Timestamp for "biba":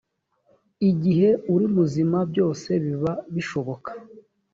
2.83-3.11